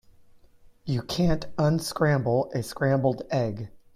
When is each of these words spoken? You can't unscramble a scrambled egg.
You 0.83 1.03
can't 1.03 1.45
unscramble 1.59 2.49
a 2.55 2.63
scrambled 2.63 3.21
egg. 3.29 3.69